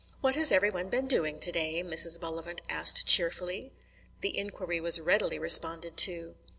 [0.19, 2.19] "What has every one been doing to day?" Mrs.
[2.19, 3.71] Bullivant asked cheerfully.
[4.21, 6.33] The inquiry was readily responded to.